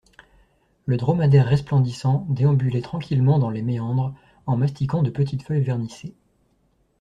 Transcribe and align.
Le 0.87 0.97
dromadaire 0.97 1.45
resplendissant 1.47 2.25
déambulait 2.27 2.81
tranquillement 2.81 3.37
dans 3.37 3.51
les 3.51 3.61
méandres 3.61 4.15
en 4.47 4.57
mastiquant 4.57 5.03
de 5.03 5.11
petites 5.11 5.43
feuilles 5.43 5.61
vernissées. 5.61 6.15